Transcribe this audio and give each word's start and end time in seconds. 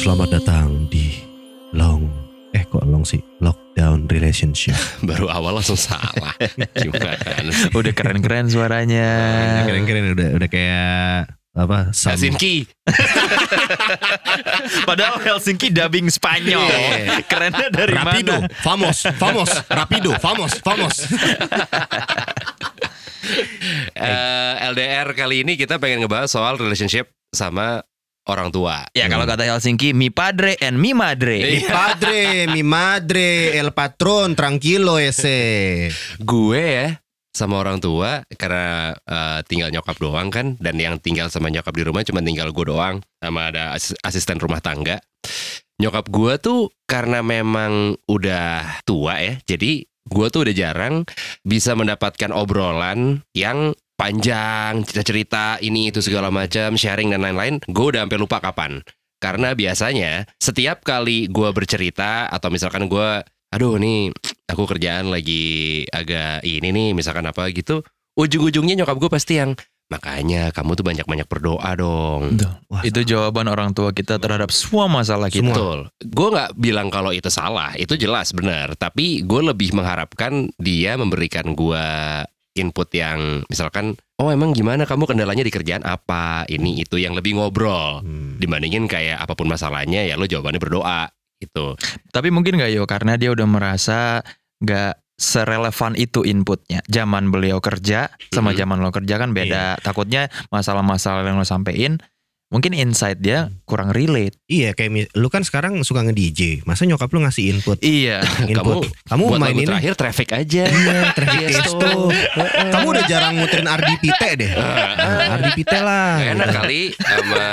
Selamat 0.00 0.32
datang 0.32 0.88
di 0.88 1.12
long 1.76 2.08
eh 2.50 2.64
kok 2.64 2.82
long 2.88 3.04
sih 3.04 3.20
lockdown 3.38 4.08
relationship. 4.08 4.72
Baru 5.08 5.28
awal 5.28 5.60
langsung 5.60 5.76
salah. 5.76 6.32
Gimana 6.80 7.20
sih? 7.52 7.68
Udah 7.70 7.92
keren-keren 7.92 8.48
suaranya. 8.48 9.08
Keren-keren 9.68 10.16
udah 10.16 10.28
udah 10.40 10.48
kayak 10.48 11.28
apa? 11.52 11.92
Sam- 11.92 12.16
Helsinki. 12.16 12.64
Padahal 14.88 15.20
Helsinki 15.20 15.68
dubbing 15.68 16.08
Spanyol. 16.08 16.64
Kerennya 17.28 17.68
dari 17.68 17.92
Rapido, 17.92 18.36
mana? 18.40 18.48
famos, 18.64 19.04
famos, 19.20 19.50
rapido, 19.68 20.10
famos, 20.18 20.52
famos. 20.64 20.94
Eh, 23.94 24.54
LDR 24.72 25.12
kali 25.12 25.44
ini 25.44 25.54
kita 25.54 25.76
pengen 25.76 26.02
ngebahas 26.02 26.32
soal 26.32 26.56
relationship 26.56 27.12
sama 27.30 27.84
orang 28.30 28.54
tua. 28.54 28.86
Ya 28.94 29.10
kalau 29.10 29.26
kata 29.26 29.46
Helsinki, 29.46 29.90
mi 29.92 30.08
padre 30.08 30.54
and 30.62 30.78
mi 30.78 30.94
madre. 30.94 31.42
Mi 31.42 31.60
padre, 31.74 32.46
mi 32.50 32.62
madre, 32.62 33.58
el 33.58 33.74
patron, 33.74 34.38
tranquilo 34.38 34.96
ese. 35.02 35.90
Gue 36.22 36.62
ya 36.62 36.88
sama 37.30 37.62
orang 37.62 37.78
tua 37.78 38.26
karena 38.34 38.90
eh, 39.06 39.40
tinggal 39.46 39.70
nyokap 39.70 39.96
doang 40.02 40.28
kan 40.34 40.58
dan 40.58 40.74
yang 40.78 40.98
tinggal 40.98 41.30
sama 41.30 41.46
nyokap 41.46 41.70
di 41.70 41.86
rumah 41.86 42.02
cuma 42.02 42.18
tinggal 42.18 42.50
gue 42.50 42.66
doang 42.66 42.98
sama 43.22 43.54
ada 43.54 43.74
asis- 43.74 43.98
asisten 44.02 44.38
rumah 44.42 44.58
tangga. 44.58 44.98
Nyokap 45.80 46.10
gue 46.12 46.34
tuh 46.42 46.60
karena 46.84 47.24
memang 47.24 47.96
udah 48.04 48.82
tua 48.84 49.16
ya, 49.16 49.40
jadi 49.48 49.88
gue 50.10 50.26
tuh 50.28 50.42
udah 50.44 50.54
jarang 50.56 50.94
bisa 51.46 51.72
mendapatkan 51.78 52.34
obrolan 52.34 53.22
yang 53.32 53.72
panjang, 54.00 54.80
cerita-cerita 54.80 55.60
ini 55.60 55.92
itu 55.92 56.00
segala 56.00 56.32
macam, 56.32 56.72
sharing 56.72 57.12
dan 57.12 57.20
lain-lain. 57.20 57.60
Gue 57.68 57.92
udah 57.92 58.08
sampai 58.08 58.16
lupa 58.16 58.40
kapan. 58.40 58.80
Karena 59.20 59.52
biasanya 59.52 60.24
setiap 60.40 60.80
kali 60.80 61.28
gue 61.28 61.52
bercerita 61.52 62.24
atau 62.32 62.48
misalkan 62.48 62.88
gue, 62.88 63.20
aduh 63.52 63.76
nih 63.76 64.08
aku 64.48 64.64
kerjaan 64.64 65.12
lagi 65.12 65.84
agak 65.92 66.40
ini 66.48 66.72
nih, 66.72 66.88
misalkan 66.96 67.28
apa 67.28 67.52
gitu, 67.52 67.84
ujung-ujungnya 68.16 68.80
nyokap 68.80 68.96
gue 68.96 69.10
pasti 69.12 69.36
yang 69.36 69.52
makanya 69.92 70.54
kamu 70.56 70.80
tuh 70.80 70.86
banyak-banyak 70.86 71.28
berdoa 71.28 71.70
dong. 71.76 72.40
Wah, 72.72 72.80
Itu 72.80 73.04
jawaban 73.04 73.52
orang 73.52 73.76
tua 73.76 73.92
kita 73.92 74.16
terhadap 74.16 74.48
semua 74.48 74.88
masalah 74.88 75.28
kita. 75.28 75.52
Betul. 75.52 75.92
Gue 76.00 76.28
nggak 76.32 76.56
bilang 76.56 76.88
kalau 76.88 77.12
itu 77.12 77.28
salah, 77.28 77.76
itu 77.76 78.00
jelas 78.00 78.32
benar. 78.32 78.72
Tapi 78.80 79.20
gue 79.28 79.42
lebih 79.52 79.76
mengharapkan 79.76 80.48
dia 80.56 80.96
memberikan 80.96 81.52
gue 81.52 81.84
input 82.60 82.92
yang 82.92 83.40
misalkan, 83.48 83.96
oh 84.20 84.28
emang 84.28 84.52
gimana 84.52 84.84
kamu 84.84 85.08
kendalanya 85.08 85.40
di 85.40 85.48
kerjaan 85.48 85.80
apa, 85.82 86.44
ini 86.52 86.84
itu 86.84 87.00
yang 87.00 87.16
lebih 87.16 87.40
ngobrol 87.40 88.04
Hmm. 88.04 88.36
dibandingin 88.36 88.84
kayak 88.84 89.18
apa 89.18 89.32
pun 89.32 89.48
masalahnya 89.48 90.04
ya 90.04 90.20
lo 90.20 90.28
jawabannya 90.28 90.60
berdoa 90.60 91.08
gitu. 91.40 91.74
Tapi 92.12 92.28
mungkin 92.28 92.60
nggak 92.60 92.70
yo 92.76 92.84
karena 92.84 93.16
dia 93.16 93.32
udah 93.32 93.48
merasa 93.48 94.20
nggak 94.60 95.00
serelevan 95.20 95.96
itu 95.96 96.24
inputnya. 96.24 96.80
Zaman 96.88 97.28
beliau 97.28 97.60
kerja 97.60 98.08
sama 98.32 98.56
zaman 98.56 98.80
lo 98.80 98.88
kerja 98.88 99.20
kan 99.20 99.36
beda. 99.36 99.76
Takutnya 99.80 100.28
masalah-masalah 100.48 101.24
yang 101.24 101.36
lo 101.36 101.44
sampein 101.44 102.00
mungkin 102.50 102.74
insight 102.74 103.22
dia 103.22 103.48
kurang 103.62 103.94
relate. 103.94 104.34
Iya 104.44 104.74
kayak 104.74 104.90
mi- 104.90 105.10
lu 105.14 105.30
kan 105.30 105.46
sekarang 105.46 105.78
suka 105.80 106.02
nge-DJ. 106.02 106.66
Masa 106.66 106.82
nyokap 106.82 107.06
lu 107.08 107.22
ngasih 107.22 107.54
input? 107.56 107.78
Iya. 107.80 108.26
Input. 108.52 108.90
Kamu, 109.06 109.24
Buat 109.30 109.38
main 109.38 109.54
lagu 109.54 109.62
ini 109.62 109.66
terakhir 109.70 109.92
traffic 109.94 110.28
aja. 110.34 110.66
Iya, 110.66 110.98
traffic 111.16 111.40
Tiesto. 111.46 111.78
testo. 111.78 111.90
Kamu 112.74 112.86
udah 112.90 113.04
jarang 113.06 113.38
muterin 113.38 113.70
Ardi 113.70 113.94
Pite 113.96 114.28
deh. 114.34 114.50
Nah, 114.50 115.38
Ardi 115.38 115.50
Pite 115.54 115.78
lah. 115.78 116.10
Gak 116.18 116.30
enak 116.34 116.48
kali 116.60 116.82
sama 116.98 117.44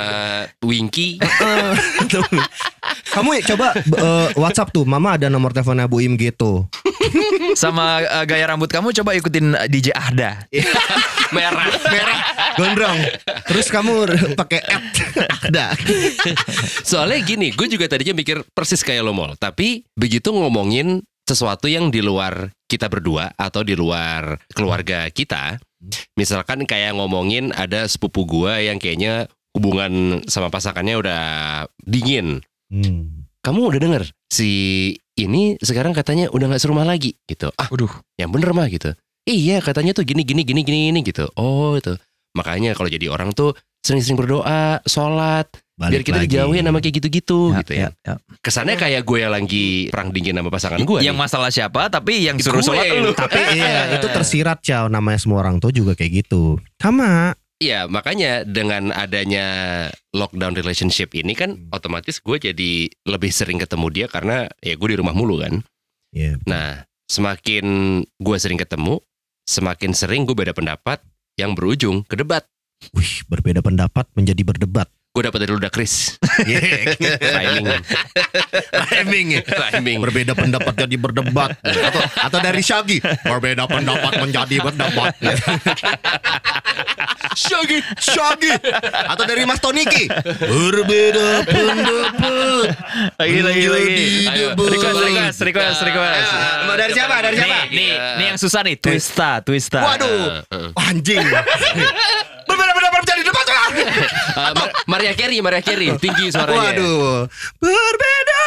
Winky. 0.66 1.08
Kamu 3.08 3.28
ya 3.34 3.42
coba 3.54 3.66
eh, 3.78 4.28
WhatsApp 4.34 4.70
tuh, 4.70 4.82
Mama 4.82 5.14
ada 5.14 5.30
nomor 5.30 5.54
teleponnya 5.54 5.86
Bu 5.86 6.02
Im 6.02 6.18
gitu. 6.18 6.66
Sama 7.54 8.02
eh, 8.02 8.24
gaya 8.26 8.50
rambut 8.50 8.66
kamu 8.66 8.90
coba 8.92 9.14
ikutin 9.14 9.54
eh, 9.54 9.68
DJ 9.70 9.94
Ahda. 9.94 10.42
Merah. 11.34 11.68
Merah, 11.88 12.18
gondrong. 12.56 12.98
Terus 13.48 13.66
kamu 13.68 13.94
pakai 14.36 14.60
app 14.64 14.84
ada. 15.48 15.66
Soalnya 16.84 17.20
gini, 17.24 17.52
gue 17.52 17.66
juga 17.68 17.88
tadinya 17.88 18.16
mikir 18.16 18.44
persis 18.52 18.80
kayak 18.84 19.04
lo 19.04 19.12
mall. 19.16 19.34
Tapi 19.36 19.84
begitu 19.96 20.30
ngomongin 20.32 21.02
sesuatu 21.28 21.68
yang 21.68 21.92
di 21.92 22.00
luar 22.00 22.52
kita 22.68 22.88
berdua 22.88 23.32
atau 23.36 23.60
di 23.60 23.76
luar 23.76 24.40
keluarga 24.56 25.08
kita, 25.12 25.60
misalkan 26.16 26.64
kayak 26.64 26.96
ngomongin 26.96 27.52
ada 27.52 27.84
sepupu 27.84 28.24
gue 28.24 28.68
yang 28.68 28.80
kayaknya 28.80 29.28
hubungan 29.56 30.24
sama 30.28 30.48
pasangannya 30.48 30.96
udah 30.96 31.22
dingin. 31.84 32.40
Hmm. 32.68 33.28
Kamu 33.44 33.72
udah 33.72 33.80
denger 33.80 34.04
si 34.28 34.50
ini 35.18 35.56
sekarang 35.58 35.96
katanya 35.96 36.28
udah 36.30 36.52
nggak 36.52 36.62
serumah 36.62 36.84
lagi 36.84 37.16
gitu. 37.26 37.50
Ah, 37.56 37.66
Waduh. 37.72 37.90
yang 38.20 38.30
bener 38.30 38.52
mah 38.52 38.68
gitu. 38.70 38.92
Iya 39.28 39.60
katanya 39.60 39.92
tuh 39.92 40.08
gini 40.08 40.24
gini 40.24 40.40
gini 40.40 40.64
gini 40.64 40.78
gini 40.88 41.00
gitu. 41.04 41.28
Oh 41.36 41.76
itu. 41.76 42.00
Makanya 42.32 42.72
kalau 42.72 42.88
jadi 42.88 43.12
orang 43.12 43.36
tuh 43.36 43.52
sering-sering 43.84 44.16
berdoa, 44.16 44.80
sholat, 44.84 45.48
biar 45.78 46.02
kita 46.02 46.18
dijauhin 46.26 46.66
sama 46.66 46.80
kayak 46.82 46.96
gitu-gitu 47.00 47.54
gitu 47.62 47.72
ya. 47.76 47.92
ya. 48.02 48.16
Kesannya 48.42 48.74
kayak 48.74 49.06
gue 49.06 49.18
yang 49.22 49.32
lagi 49.32 49.88
perang 49.92 50.10
dingin 50.10 50.34
sama 50.36 50.50
pasangan 50.50 50.80
gue. 50.80 50.98
Yang 51.04 51.16
nih. 51.16 51.22
masalah 51.24 51.50
siapa 51.52 51.92
tapi 51.92 52.24
yang 52.24 52.36
suruh 52.40 52.64
sholat 52.64 52.88
lu. 52.98 53.12
Tapi 53.12 53.38
iya, 53.60 53.94
itu 54.00 54.08
tersirat 54.08 54.64
Ciao 54.64 54.88
namanya 54.88 55.20
semua 55.20 55.44
orang 55.44 55.60
tuh 55.60 55.70
juga 55.70 55.92
kayak 55.94 56.24
gitu. 56.26 56.56
Sama. 56.80 57.36
Iya 57.58 57.90
makanya 57.90 58.46
dengan 58.46 58.94
adanya 58.94 59.46
lockdown 60.14 60.54
relationship 60.54 61.10
ini 61.18 61.34
kan 61.34 61.58
Hmm. 61.58 61.74
otomatis 61.74 62.22
gue 62.22 62.38
jadi 62.38 62.86
lebih 63.02 63.34
sering 63.34 63.58
ketemu 63.58 63.86
dia 63.90 64.06
karena 64.06 64.46
ya 64.62 64.78
gue 64.78 64.88
di 64.94 64.98
rumah 64.98 65.10
mulu 65.10 65.42
kan. 65.42 65.58
Iya. 66.14 66.38
Nah 66.46 66.86
semakin 67.10 67.66
gue 68.04 68.36
sering 68.38 68.60
ketemu, 68.62 69.02
semakin 69.48 69.96
sering 69.96 70.28
gue 70.28 70.36
beda 70.36 70.52
pendapat 70.52 71.00
yang 71.40 71.56
berujung 71.56 72.04
ke 72.04 72.20
debat. 72.20 72.44
Wih, 72.92 73.24
berbeda 73.24 73.64
pendapat 73.64 74.04
menjadi 74.12 74.44
berdebat. 74.44 74.92
Gue 75.08 75.22
dapat 75.24 75.38
dari 75.40 75.52
Luda 75.56 75.72
Chris. 75.72 76.20
Timing. 77.34 77.66
Timing. 78.70 79.28
Timing. 79.42 79.98
Berbeda 80.04 80.32
pendapat 80.36 80.74
jadi 80.84 80.96
berdebat 81.00 81.56
atau 81.64 82.02
atau 82.28 82.38
dari 82.38 82.60
Shaggy 82.60 83.00
berbeda 83.24 83.64
pendapat 83.66 84.12
menjadi 84.20 84.56
berdebat. 84.62 85.16
Shaggy, 87.38 87.78
Shaggy 87.98 88.52
atau 89.08 89.24
dari 89.24 89.42
Mas 89.48 89.58
Toniki 89.62 90.10
berbeda 90.44 91.46
pendapat. 91.46 92.66
Lagi 93.16 93.40
lagi 93.42 93.66
lagi. 93.70 94.06
Ayo, 94.28 94.48
request 94.54 94.98
request 95.02 95.38
request 95.42 95.80
request. 95.88 96.30
Ah, 96.30 96.66
mau 96.68 96.76
dari 96.76 96.92
siapa? 96.92 97.14
Dari 97.24 97.36
siapa? 97.38 97.58
Nih, 97.70 97.74
nih, 97.74 97.92
nih 97.96 98.26
yang 98.34 98.38
susah 98.38 98.60
nih, 98.66 98.76
twista, 98.76 99.40
twista. 99.42 99.80
Waduh, 99.82 100.44
eh. 100.52 100.82
anjing. 100.90 101.26
berbeda 102.48 102.72
pendapat 102.72 102.87
Maria 104.98 105.14
Carey, 105.14 105.38
Maria 105.38 105.62
Carey, 105.62 105.94
tinggi 106.02 106.26
suaranya. 106.34 106.74
Waduh, 106.74 107.30
berbeda. 107.62 108.42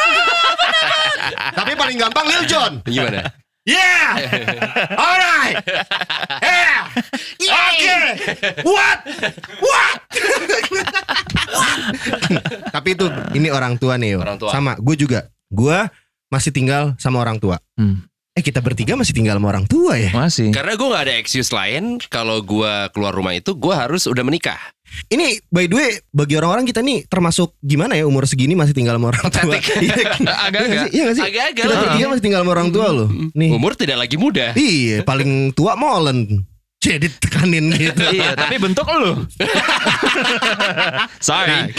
Tapi 1.58 1.72
paling 1.80 1.96
gampang 1.96 2.28
Lil 2.28 2.44
Jon. 2.44 2.72
Gimana? 2.84 3.24
Yeah! 3.64 4.20
Alright! 4.92 5.64
Yeah! 6.44 6.92
Okay! 7.40 8.04
What? 8.68 8.98
What? 9.64 9.96
Tapi 12.68 12.88
itu 12.92 13.08
ini 13.32 13.48
orang 13.48 13.80
tua 13.80 13.96
nih. 13.96 14.12
yo. 14.12 14.20
Orang 14.20 14.36
tua. 14.36 14.52
Sama, 14.52 14.76
gue 14.76 14.92
juga. 15.00 15.32
Gue 15.48 15.88
masih 16.28 16.52
tinggal 16.52 16.92
sama 17.00 17.24
orang 17.24 17.40
tua. 17.40 17.56
Hmm, 17.80 18.04
Eh 18.32 18.40
kita 18.40 18.64
bertiga 18.64 18.96
masih 18.96 19.12
tinggal 19.12 19.36
sama 19.36 19.52
orang 19.52 19.68
tua 19.68 19.92
ya. 20.00 20.08
masih. 20.16 20.56
Karena 20.56 20.72
gue 20.72 20.88
gak 20.88 21.04
ada 21.04 21.14
excuse 21.20 21.52
lain 21.52 22.00
kalau 22.08 22.40
gue 22.40 22.72
keluar 22.96 23.12
rumah 23.12 23.36
itu 23.36 23.52
gue 23.52 23.74
harus 23.76 24.08
udah 24.08 24.24
menikah. 24.24 24.56
Ini 25.12 25.40
by 25.52 25.68
the 25.68 25.76
way 25.76 25.90
bagi 26.16 26.40
orang-orang 26.40 26.64
kita 26.64 26.80
nih 26.80 27.04
termasuk 27.12 27.56
gimana 27.60 27.92
ya 27.92 28.08
umur 28.08 28.24
segini 28.24 28.56
masih 28.56 28.72
tinggal 28.72 28.96
sama 28.96 29.12
orang 29.12 29.28
tua. 29.28 29.56
Iya? 29.56 30.04
Agak-agak. 30.48 30.64
Iya 30.64 30.80
sih? 30.80 30.90
Iya 30.96 31.06
sih? 31.12 31.22
Agak-agak 31.28 31.64
Kita 31.64 31.76
bertiga 31.76 32.06
masih 32.08 32.24
tinggal 32.24 32.40
sama 32.40 32.52
orang 32.56 32.68
tua 32.72 32.88
loh. 32.88 33.08
Nih. 33.36 33.50
Umur 33.52 33.72
tidak 33.76 34.00
lagi 34.00 34.16
muda. 34.16 34.56
Iya, 34.56 35.04
paling 35.04 35.52
tua 35.52 35.76
molen. 35.76 36.48
Jadi 36.82 37.06
tekanin 37.14 37.70
gitu. 37.78 38.02
iya, 38.10 38.34
tapi 38.34 38.58
bentuk 38.58 38.82
lu. 38.90 39.22
Sorry. 41.30 41.70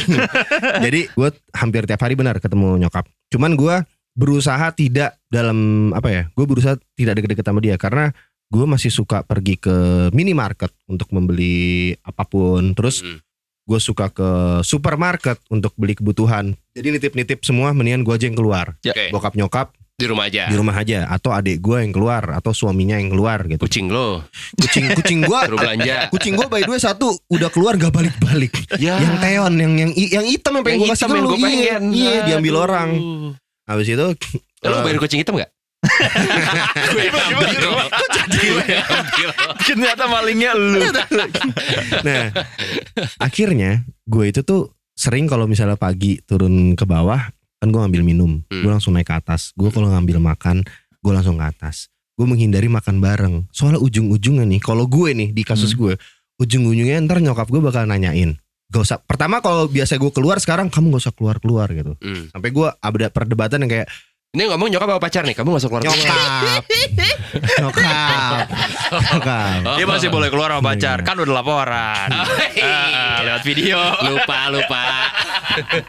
Jadi 0.80 1.12
gue 1.12 1.30
hampir 1.52 1.84
tiap 1.84 2.00
hari 2.00 2.16
benar 2.16 2.40
ketemu 2.40 2.80
nyokap. 2.80 3.04
Cuman 3.28 3.58
gue 3.60 3.76
berusaha 4.13 4.69
tidak 4.71 5.18
dalam 5.27 5.57
apa 5.92 6.07
ya? 6.07 6.24
Gue 6.31 6.45
berusaha 6.45 6.77
tidak 6.94 7.18
deket-deket 7.18 7.44
sama 7.44 7.60
dia 7.60 7.75
karena 7.75 8.13
gue 8.48 8.65
masih 8.65 8.89
suka 8.89 9.21
pergi 9.21 9.57
ke 9.57 9.74
minimarket 10.10 10.69
untuk 10.86 11.10
membeli 11.10 11.56
apa 12.00 12.24
pun. 12.24 12.74
Terus 12.74 13.01
Hmm. 13.01 13.18
gue 13.63 13.80
suka 13.80 14.07
ke 14.07 14.30
supermarket 14.62 15.39
untuk 15.48 15.74
beli 15.74 15.94
kebutuhan. 15.94 16.54
Jadi 16.71 16.88
nitip-nitip 16.92 17.42
semua, 17.42 17.71
mendingan 17.71 18.01
gue 18.01 18.12
aja 18.12 18.25
yang 18.25 18.36
keluar. 18.36 18.75
Ya. 18.81 18.92
Oke. 18.92 19.07
Bokap 19.10 19.33
nyokap 19.33 19.68
Di 19.94 20.04
rumah 20.04 20.25
aja. 20.25 20.45
di 20.45 20.56
rumah 20.56 20.75
aja 20.75 21.06
atau 21.07 21.31
adik 21.31 21.57
gue 21.59 21.77
yang 21.80 21.89
keluar 21.89 22.27
atau 22.33 22.51
suaminya 22.51 22.98
yang 22.98 23.09
keluar 23.09 23.45
gitu. 23.45 23.62
Kucing 23.62 23.88
lo 23.88 24.25
Kucing 24.57 24.92
kucing 24.92 25.19
gue 25.21 25.39
belanja. 25.50 26.09
kucing 26.09 26.33
gue 26.33 26.44
by 26.45 26.62
the 26.62 26.69
way 26.69 26.77
satu 26.77 27.13
udah 27.27 27.48
keluar 27.48 27.74
gak 27.75 27.89
balik-balik. 27.89 28.51
Ya. 28.75 29.00
Yang 29.00 29.16
teon 29.21 29.54
yang 29.56 29.74
yang 29.80 29.92
yang 29.94 30.25
hitam 30.25 30.54
yang 30.54 30.63
pengen 30.63 30.77
gue 30.77 30.83
Yang 30.83 30.94
kasih 30.94 31.06
ke 31.06 31.13
yang 31.13 31.24
lu. 31.24 31.30
gue 31.30 31.38
Iya, 31.38 31.45
pengen. 31.48 31.83
Iya, 31.89 32.13
diambil 32.27 32.51
Aduh. 32.51 32.63
orang. 32.63 32.89
Habis 33.63 33.88
itu 33.89 34.07
Lo 34.63 34.75
eh, 34.80 34.83
bayar 34.83 34.98
kucing 34.98 35.19
hitam 35.19 35.36
gak? 35.36 35.51
Gue 35.83 37.04
ambil. 37.12 37.48
Gue 38.31 38.63
ambil. 38.80 39.30
Ternyata 39.60 40.04
malingnya 40.07 40.51
lu. 40.56 40.80
Nah, 42.07 42.31
akhirnya 43.19 43.83
gue 44.07 44.25
itu 44.31 44.42
tuh 44.42 44.71
sering 44.95 45.27
kalau 45.27 45.44
misalnya 45.44 45.75
pagi 45.75 46.24
turun 46.24 46.77
ke 46.77 46.86
bawah 46.88 47.19
kan 47.60 47.71
gue 47.71 47.80
ngambil 47.80 48.04
minum, 48.04 48.31
Hmm. 48.51 48.60
gue 48.60 48.71
langsung 48.71 48.92
naik 48.92 49.07
ke 49.07 49.15
atas. 49.15 49.56
Gue 49.56 49.71
kalau 49.71 49.88
ngambil 49.88 50.19
makan, 50.19 50.68
gue 51.00 51.12
langsung 51.16 51.39
ke 51.39 51.45
atas. 51.48 51.88
Gue 52.19 52.27
menghindari 52.27 52.68
makan 52.68 53.00
bareng. 53.00 53.36
Soalnya 53.56 53.80
ujung-ujungnya 53.80 54.44
nih, 54.44 54.59
kalau 54.59 54.83
gue 54.83 55.16
nih 55.16 55.30
di 55.31 55.44
kasus 55.48 55.71
Hmm. 55.71 55.80
gue, 55.80 55.94
ujung-ujungnya 56.44 57.00
ntar 57.07 57.24
nyokap 57.24 57.48
gue 57.48 57.63
bakal 57.63 57.88
nanyain. 57.88 58.36
Gak 58.74 58.81
usah. 58.81 58.98
Pertama 58.98 59.38
kalau 59.38 59.70
biasa 59.70 59.96
gue 59.96 60.10
keluar 60.10 60.42
sekarang 60.42 60.66
kamu 60.68 60.98
gak 60.98 61.02
usah 61.06 61.14
keluar 61.14 61.38
keluar 61.38 61.70
gitu. 61.70 61.94
Hmm. 62.02 62.25
Sampai 62.28 62.50
gue 62.50 62.66
ada 62.66 63.08
perdebatan 63.08 63.62
yang 63.62 63.72
kayak 63.72 63.88
Ini 64.34 64.50
ngomong 64.50 64.66
nyokap 64.66 64.90
apa 64.90 64.98
pacar 64.98 65.30
nih? 65.30 65.38
Kamu 65.38 65.54
masuk 65.54 65.70
keluar 65.70 65.86
nyokap, 65.86 66.66
nyokap, 67.62 68.50
nyokap. 69.14 69.78
Dia 69.78 69.86
masih 69.86 70.10
boleh 70.10 70.34
keluar 70.34 70.50
sama 70.50 70.74
pacar. 70.74 70.98
Iya. 70.98 71.06
Kan 71.06 71.16
udah 71.22 71.34
laporan. 71.38 72.10
Ah, 72.64 73.20
lewat 73.22 73.44
video. 73.44 73.75
lupa 74.08 74.48
lupa 74.48 75.12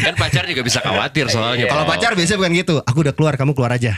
kan 0.00 0.14
pacar 0.16 0.48
juga 0.48 0.62
bisa 0.64 0.80
khawatir 0.80 1.28
soalnya 1.28 1.68
Kalau 1.68 1.84
Paul. 1.84 1.92
pacar 1.94 2.16
biasanya 2.16 2.38
bukan 2.40 2.52
gitu. 2.56 2.74
Aku 2.82 2.98
udah 3.04 3.14
keluar, 3.14 3.36
kamu 3.36 3.52
keluar 3.54 3.70
aja. 3.70 3.94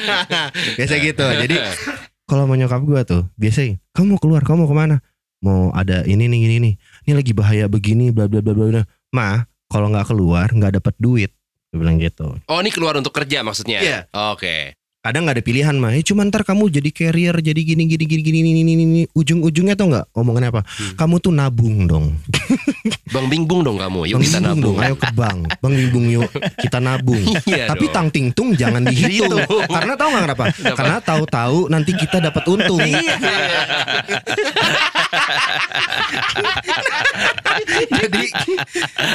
biasa 0.78 0.94
gitu. 0.98 1.24
Jadi 1.24 1.56
kalau 2.30 2.44
mau 2.44 2.56
nyokap 2.56 2.82
gue 2.82 3.00
tuh 3.06 3.22
biasanya 3.34 3.78
kamu 3.92 4.16
mau 4.16 4.20
keluar, 4.20 4.42
kamu 4.42 4.64
mau 4.64 4.70
ke 4.70 4.76
mana? 4.76 4.96
Mau 5.40 5.70
ada 5.72 6.02
ini 6.04 6.26
nih 6.26 6.40
ini 6.48 6.56
nih. 6.58 6.74
Ini 7.06 7.12
lagi 7.14 7.32
bahaya 7.36 7.66
begini 7.66 8.10
bla 8.10 8.26
bla 8.26 8.40
bla 8.40 8.52
bla. 8.56 8.66
bla. 8.70 8.82
Ma, 9.14 9.44
kalau 9.68 9.90
nggak 9.90 10.06
keluar 10.10 10.46
nggak 10.50 10.80
dapat 10.82 10.94
duit. 10.98 11.30
Bilang 11.76 12.00
gitu. 12.00 12.32
oh 12.48 12.58
ini 12.64 12.72
keluar 12.72 12.96
untuk 12.96 13.12
kerja 13.12 13.44
maksudnya 13.44 13.84
Iya. 13.84 14.00
oke 14.32 14.72
Kadang 15.06 15.22
nggak 15.22 15.38
ada 15.38 15.46
pilihan 15.46 15.78
mah. 15.78 15.94
Eh, 15.94 16.02
cuma 16.02 16.26
ntar 16.26 16.42
kamu 16.42 16.66
jadi 16.66 16.90
carrier, 16.90 17.38
jadi 17.38 17.62
gini 17.62 17.86
gini 17.86 18.04
gini 18.10 18.22
gini 18.26 18.38
gini 18.42 18.50
gini. 18.50 18.72
gini. 18.74 19.02
Ujung-ujungnya 19.14 19.78
tuh 19.78 19.94
nggak 19.94 20.10
omongannya 20.18 20.50
apa? 20.50 20.66
Hmm. 20.66 20.98
Kamu 20.98 21.22
tuh 21.22 21.30
nabung 21.30 21.86
dong. 21.86 22.18
bang 23.14 23.26
bingbung 23.30 23.62
dong 23.62 23.78
kamu 23.78 24.10
yuk 24.10 24.18
Bang 24.18 24.26
kita 24.26 24.42
nabung 24.42 24.74
dong, 24.74 24.82
ayo 24.82 24.98
ke 24.98 25.06
bank. 25.14 25.46
Bang 25.62 25.78
Bingbung 25.78 26.10
yuk 26.10 26.26
kita 26.58 26.82
nabung. 26.82 27.22
Iya 27.46 27.70
Tapi 27.70 27.86
dong. 27.86 27.94
tang 27.94 28.10
ting 28.10 28.34
tung 28.34 28.50
jangan 28.58 28.82
dihitung. 28.82 29.46
Karena 29.70 29.94
tahu 29.94 30.10
nggak 30.10 30.24
kenapa? 30.26 30.44
Karena 30.74 30.98
tahu-tahu 30.98 31.70
nanti 31.70 31.94
kita 31.94 32.18
dapat 32.18 32.42
untung. 32.50 32.82
Iya. 32.82 33.14
jadi 38.02 38.22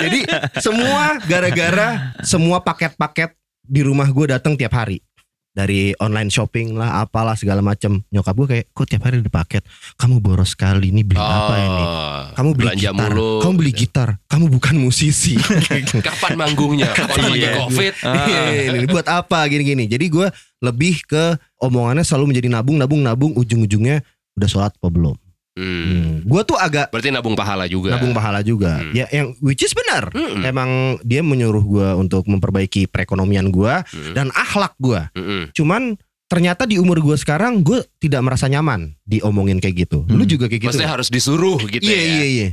jadi 0.07 0.19
semua 0.63 1.19
gara-gara 1.27 2.15
semua 2.23 2.63
paket-paket 2.63 3.35
di 3.67 3.83
rumah 3.83 4.07
gue 4.07 4.31
datang 4.31 4.55
tiap 4.55 4.71
hari. 4.75 5.03
Dari 5.51 5.91
online 5.99 6.31
shopping 6.31 6.79
lah, 6.79 7.03
apalah 7.03 7.35
segala 7.35 7.59
macam. 7.59 7.99
Nyokap 8.07 8.33
gue 8.39 8.47
kayak, 8.47 8.65
kok 8.71 8.87
tiap 8.87 9.03
hari 9.03 9.19
ada 9.19 9.27
paket? 9.27 9.67
Kamu 9.99 10.23
boros 10.23 10.55
sekali, 10.55 10.95
ini 10.95 11.03
beli 11.03 11.19
apa 11.19 11.55
ini? 11.59 11.83
Oh, 11.83 12.19
Kamu 12.39 12.49
beli 12.55 12.67
belanja 12.71 12.87
gitar, 12.87 13.11
mulu 13.11 13.29
kamu 13.43 13.53
beli 13.59 13.71
gitar, 13.75 14.09
kamu 14.31 14.45
bukan 14.47 14.75
musisi. 14.79 15.35
kapan 16.07 16.39
manggungnya 16.39 16.95
kapan 16.95 17.35
lagi 17.35 17.43
Iya. 17.43 17.51
covid 17.67 17.93
Iya, 17.99 18.41
ini 18.79 18.87
buat 18.87 19.07
apa 19.11 19.43
gini-gini. 19.51 19.91
Jadi 19.91 20.07
gue 20.07 20.27
lebih 20.63 21.03
ke 21.03 21.35
omongannya 21.59 22.07
selalu 22.07 22.31
menjadi 22.31 22.47
nabung, 22.47 22.79
nabung, 22.79 23.03
nabung. 23.03 23.31
Ujung-ujungnya 23.35 24.07
udah 24.39 24.47
sholat 24.47 24.71
apa 24.71 24.87
belum? 24.87 25.19
Hmm. 25.51 25.67
Hmm. 25.67 26.15
Gue 26.23 26.41
tuh 26.47 26.55
agak 26.55 26.95
berarti 26.95 27.11
nabung 27.11 27.35
pahala 27.35 27.67
juga 27.67 27.91
nabung 27.91 28.15
pahala 28.15 28.39
juga. 28.39 28.79
Hmm. 28.79 28.95
Ya, 28.95 29.05
yang 29.11 29.35
which 29.43 29.61
is 29.61 29.75
benar. 29.75 30.07
Hmm. 30.15 30.41
Emang 30.41 30.69
dia 31.03 31.19
menyuruh 31.19 31.63
gue 31.63 31.89
untuk 31.99 32.23
memperbaiki 32.25 32.87
perekonomian 32.87 33.51
gue 33.51 33.73
Hmm. 33.83 34.13
dan 34.15 34.31
akhlak 34.31 34.79
gue. 34.79 35.01
Hmm. 35.11 35.51
Cuman 35.51 35.99
ternyata 36.31 36.63
di 36.63 36.79
umur 36.79 37.03
gue 37.03 37.19
sekarang 37.19 37.59
gue 37.59 37.83
tidak 37.99 38.23
merasa 38.23 38.47
nyaman 38.47 38.95
diomongin 39.03 39.59
kayak 39.59 39.83
gitu. 39.83 40.07
Lu 40.07 40.23
Hmm. 40.23 40.31
juga 40.31 40.47
kayak 40.47 40.61
gitu? 40.63 40.69
Maksudnya 40.71 40.91
harus 40.95 41.11
disuruh 41.11 41.59
gitu 41.67 41.83
Iya 41.83 41.99
ya 41.99 42.05
iya 42.07 42.25
iya. 42.25 42.49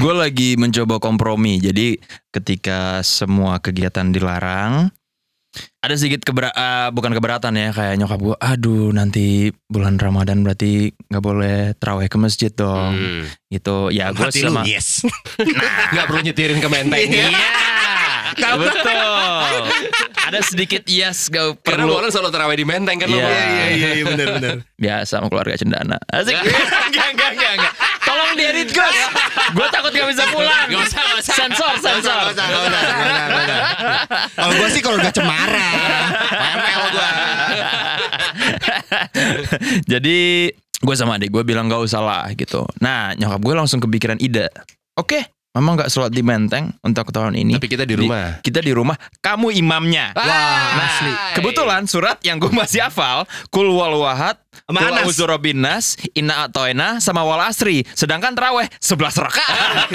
Gue 0.00 0.14
lagi 0.16 0.56
mencoba 0.56 0.98
kompromi. 0.98 1.60
Jadi 1.60 2.00
ketika 2.32 3.04
semua 3.04 3.60
kegiatan 3.60 4.10
dilarang, 4.10 4.90
ada 5.80 5.94
sedikit 5.96 6.22
kebera 6.22 6.52
eh, 6.52 6.88
bukan 6.92 7.10
keberatan 7.10 7.56
ya 7.56 7.72
kayak 7.72 7.98
nyokap 7.98 8.20
gue. 8.20 8.36
Aduh 8.38 8.92
nanti 8.92 9.50
bulan 9.66 9.98
Ramadan 9.98 10.44
berarti 10.44 10.92
nggak 11.08 11.24
boleh 11.24 11.58
terawih 11.74 12.06
ke 12.06 12.18
masjid 12.20 12.52
dong. 12.52 12.94
Hmm. 12.94 13.22
Gitu. 13.48 13.90
Ya 13.90 14.12
gue 14.14 14.28
sama. 14.30 14.62
yes. 14.68 15.02
nggak 15.92 16.04
perlu 16.06 16.20
nyetirin 16.22 16.60
ke 16.60 16.68
menteng 16.68 17.00
Iya. 17.02 17.28
Betul. 18.40 19.64
Ada 20.30 20.38
sedikit 20.46 20.86
yes 20.86 21.26
gak 21.26 21.66
karena 21.66 21.82
perlu. 21.84 21.98
orang 21.98 22.10
selalu 22.14 22.30
terawih 22.30 22.56
di 22.56 22.66
menteng 22.68 22.96
kan 23.02 23.08
lo, 23.10 23.18
Iya. 23.18 23.26
Iya 23.26 23.66
iya 23.74 23.88
iya 23.98 24.04
benar 24.06 24.26
benar. 24.38 24.54
Biasa 24.78 25.18
sama 25.18 25.26
keluarga 25.26 25.58
cendana. 25.58 25.98
Asik. 26.08 26.38
Enggak, 26.90 27.08
enggak, 27.34 27.52
enggak. 27.58 27.74
Tolong 28.06 28.30
diedit 28.38 28.70
Gus. 28.70 28.96
Gue 29.50 29.66
takut 29.68 29.90
gak 29.90 30.08
bisa 30.08 30.24
pulang. 30.30 30.66
Gak 30.68 30.82
usah, 30.86 31.00
gak 31.02 31.18
usah. 31.20 31.34
Sensor, 31.34 31.72
sensor. 31.78 32.20
Gak 32.30 32.34
usah, 32.34 32.46
gak 32.46 32.60
usah, 32.64 32.80
gak 32.80 33.44
gak. 33.44 33.62
Kalau 34.34 34.52
gue 34.54 34.68
sih 34.70 34.80
kalau 34.80 34.96
udah 34.98 35.12
cemara, 35.12 35.70
ML 36.56 36.82
gue. 36.90 37.10
Jadi 39.86 40.18
gue 40.80 40.94
sama 40.96 41.20
adik 41.20 41.30
gue 41.30 41.42
bilang 41.44 41.68
gak 41.68 41.82
usah 41.84 42.00
lah 42.00 42.24
gitu. 42.32 42.64
Nah 42.80 43.12
nyokap 43.14 43.40
gue 43.40 43.54
langsung 43.54 43.78
kepikiran 43.82 44.16
ide. 44.18 44.48
Oke, 44.98 45.24
mama 45.56 45.80
nggak 45.80 45.90
sholat 45.90 46.12
di 46.12 46.20
menteng 46.20 46.70
untuk 46.84 47.08
tahun 47.08 47.34
ini. 47.34 47.56
tapi 47.56 47.68
kita 47.72 47.88
di 47.88 47.96
rumah 47.96 48.38
Kita 48.44 48.60
di 48.60 48.72
rumah, 48.74 48.96
kamu 49.18 49.48
imamnya. 49.58 50.12
Wah, 50.12 50.58
Nah, 50.70 51.32
kebetulan 51.34 51.88
surat 51.88 52.20
yang 52.22 52.38
gue 52.38 52.52
masih 52.52 52.84
hafal 52.84 53.24
Kul 53.50 53.72
wal 53.72 53.96
wahad 53.98 54.36
Sama 54.50 54.78
Kul 54.78 54.90
Anas. 54.90 55.02
a'udzu 55.02 55.22
birabbin 55.24 55.58
nas 55.58 55.86
Inna 56.10 56.34
atoena 56.44 56.98
Sama 56.98 57.22
wal 57.22 57.38
asri 57.40 57.86
Sedangkan 57.90 58.34
terawih 58.34 58.66
11 58.76 59.22
rakaat 59.22 59.86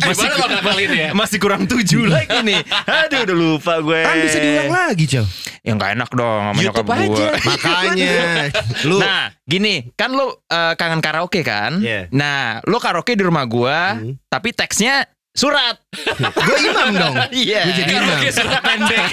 masih 0.08 0.28
ngapalin 0.28 0.90
ya? 0.90 1.08
masih 1.12 1.36
kurang 1.36 1.64
7 1.64 1.84
lagi 2.06 2.40
nih 2.40 2.60
Aduh 2.84 3.20
udah 3.24 3.36
lupa 3.36 3.74
gue 3.78 4.00
Kan 4.00 4.16
bisa 4.20 4.38
diulang 4.38 4.70
lagi, 4.70 5.04
Cow. 5.06 5.24
Ya 5.60 5.72
gak 5.74 5.90
enak 5.94 6.10
dong 6.10 6.40
sama 6.42 6.58
YouTube 6.58 6.88
nyokap 6.88 7.08
gue. 7.12 7.28
Makanya 7.48 8.14
lu 8.88 8.96
Nah 8.98 9.22
gini 9.44 9.74
Kan 9.94 10.10
lu 10.12 10.26
eh, 10.46 10.72
kangen 10.74 11.00
karaoke 11.00 11.40
kan 11.40 11.76
Iya. 11.78 12.08
Nah 12.10 12.64
lu 12.64 12.76
karaoke 12.76 13.12
di 13.12 13.22
rumah 13.22 13.44
gue 13.44 13.72
Hmm. 13.90 14.14
Tapi 14.26 14.50
teksnya 14.50 15.04
surat 15.30 15.78
gue 16.18 16.58
imam 16.62 16.90
dong. 16.92 17.14
Iya 17.30 17.62
Gue 17.64 17.74
jadi 17.76 17.92
imam. 17.92 18.02
Karaoke 18.02 18.28
surat 18.30 18.60
pendek 18.60 19.04